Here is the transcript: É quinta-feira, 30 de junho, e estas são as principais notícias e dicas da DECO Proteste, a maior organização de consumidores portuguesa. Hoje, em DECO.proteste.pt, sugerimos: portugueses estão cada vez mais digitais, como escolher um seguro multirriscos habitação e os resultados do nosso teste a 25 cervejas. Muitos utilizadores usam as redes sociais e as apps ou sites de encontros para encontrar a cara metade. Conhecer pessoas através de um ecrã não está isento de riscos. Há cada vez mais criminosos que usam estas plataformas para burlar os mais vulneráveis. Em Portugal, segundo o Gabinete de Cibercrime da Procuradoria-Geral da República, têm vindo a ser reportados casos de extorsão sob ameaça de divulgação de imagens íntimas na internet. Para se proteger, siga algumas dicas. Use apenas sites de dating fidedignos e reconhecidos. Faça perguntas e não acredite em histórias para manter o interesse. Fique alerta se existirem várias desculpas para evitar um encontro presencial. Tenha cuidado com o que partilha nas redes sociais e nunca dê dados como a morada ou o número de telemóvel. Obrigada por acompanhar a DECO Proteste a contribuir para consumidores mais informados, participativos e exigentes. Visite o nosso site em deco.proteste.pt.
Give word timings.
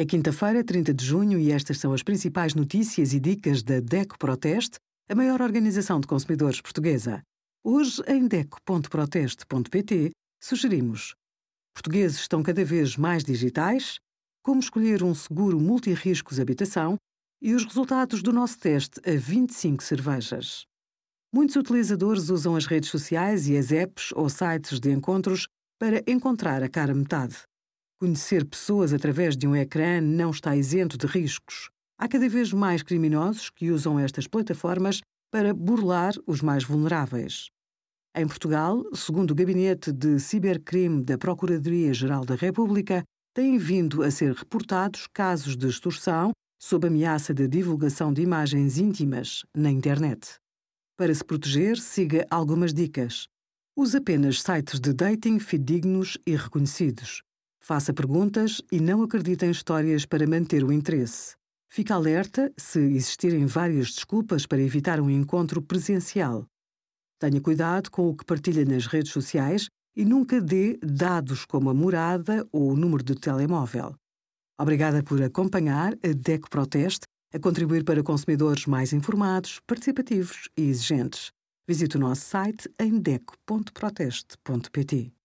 É 0.00 0.06
quinta-feira, 0.06 0.64
30 0.64 0.94
de 0.94 1.04
junho, 1.04 1.38
e 1.38 1.52
estas 1.52 1.76
são 1.76 1.92
as 1.92 2.02
principais 2.02 2.54
notícias 2.54 3.12
e 3.12 3.20
dicas 3.20 3.62
da 3.62 3.80
DECO 3.80 4.18
Proteste, 4.18 4.78
a 5.10 5.14
maior 5.14 5.42
organização 5.42 6.00
de 6.00 6.06
consumidores 6.06 6.58
portuguesa. 6.58 7.22
Hoje, 7.62 8.02
em 8.06 8.26
DECO.proteste.pt, 8.26 10.12
sugerimos: 10.42 11.14
portugueses 11.74 12.18
estão 12.18 12.42
cada 12.42 12.64
vez 12.64 12.96
mais 12.96 13.22
digitais, 13.22 13.98
como 14.42 14.60
escolher 14.60 15.02
um 15.02 15.14
seguro 15.14 15.60
multirriscos 15.60 16.40
habitação 16.40 16.96
e 17.42 17.52
os 17.52 17.66
resultados 17.66 18.22
do 18.22 18.32
nosso 18.32 18.58
teste 18.58 19.02
a 19.06 19.14
25 19.14 19.84
cervejas. 19.84 20.64
Muitos 21.30 21.56
utilizadores 21.56 22.30
usam 22.30 22.56
as 22.56 22.64
redes 22.64 22.88
sociais 22.88 23.46
e 23.48 23.54
as 23.54 23.70
apps 23.70 24.12
ou 24.12 24.30
sites 24.30 24.80
de 24.80 24.90
encontros 24.90 25.46
para 25.78 26.02
encontrar 26.10 26.62
a 26.62 26.70
cara 26.70 26.94
metade. 26.94 27.49
Conhecer 28.02 28.46
pessoas 28.46 28.94
através 28.94 29.36
de 29.36 29.46
um 29.46 29.54
ecrã 29.54 30.00
não 30.00 30.30
está 30.30 30.56
isento 30.56 30.96
de 30.96 31.06
riscos. 31.06 31.68
Há 31.98 32.08
cada 32.08 32.30
vez 32.30 32.50
mais 32.50 32.82
criminosos 32.82 33.50
que 33.50 33.70
usam 33.70 33.98
estas 33.98 34.26
plataformas 34.26 35.02
para 35.30 35.52
burlar 35.52 36.14
os 36.26 36.40
mais 36.40 36.64
vulneráveis. 36.64 37.50
Em 38.16 38.26
Portugal, 38.26 38.82
segundo 38.94 39.32
o 39.32 39.34
Gabinete 39.34 39.92
de 39.92 40.18
Cibercrime 40.18 41.04
da 41.04 41.18
Procuradoria-Geral 41.18 42.24
da 42.24 42.36
República, 42.36 43.04
têm 43.34 43.58
vindo 43.58 44.02
a 44.02 44.10
ser 44.10 44.32
reportados 44.32 45.06
casos 45.12 45.54
de 45.54 45.68
extorsão 45.68 46.32
sob 46.58 46.86
ameaça 46.86 47.34
de 47.34 47.46
divulgação 47.46 48.14
de 48.14 48.22
imagens 48.22 48.78
íntimas 48.78 49.44
na 49.54 49.70
internet. 49.70 50.36
Para 50.96 51.14
se 51.14 51.22
proteger, 51.22 51.76
siga 51.76 52.26
algumas 52.30 52.72
dicas. 52.72 53.26
Use 53.76 53.94
apenas 53.94 54.40
sites 54.40 54.80
de 54.80 54.94
dating 54.94 55.38
fidedignos 55.38 56.16
e 56.26 56.34
reconhecidos. 56.34 57.20
Faça 57.60 57.92
perguntas 57.92 58.62
e 58.72 58.80
não 58.80 59.02
acredite 59.02 59.44
em 59.44 59.50
histórias 59.50 60.06
para 60.06 60.26
manter 60.26 60.64
o 60.64 60.72
interesse. 60.72 61.36
Fique 61.68 61.92
alerta 61.92 62.50
se 62.56 62.80
existirem 62.80 63.46
várias 63.46 63.92
desculpas 63.92 64.46
para 64.46 64.60
evitar 64.60 65.00
um 65.00 65.08
encontro 65.08 65.62
presencial. 65.62 66.44
Tenha 67.20 67.40
cuidado 67.40 67.88
com 67.90 68.08
o 68.08 68.16
que 68.16 68.24
partilha 68.24 68.64
nas 68.64 68.86
redes 68.86 69.12
sociais 69.12 69.68
e 69.94 70.04
nunca 70.04 70.40
dê 70.40 70.76
dados 70.82 71.44
como 71.44 71.70
a 71.70 71.74
morada 71.74 72.44
ou 72.50 72.72
o 72.72 72.76
número 72.76 73.04
de 73.04 73.14
telemóvel. 73.14 73.94
Obrigada 74.58 75.00
por 75.02 75.22
acompanhar 75.22 75.92
a 76.02 76.12
DECO 76.14 76.48
Proteste 76.50 77.02
a 77.32 77.38
contribuir 77.38 77.84
para 77.84 78.02
consumidores 78.02 78.66
mais 78.66 78.92
informados, 78.92 79.60
participativos 79.66 80.48
e 80.56 80.62
exigentes. 80.62 81.30
Visite 81.68 81.96
o 81.96 82.00
nosso 82.00 82.22
site 82.22 82.68
em 82.80 82.98
deco.proteste.pt. 82.98 85.19